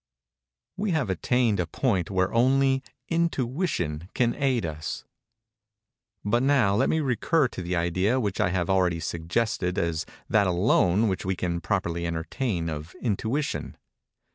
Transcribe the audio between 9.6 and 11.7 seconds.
as that alone which we can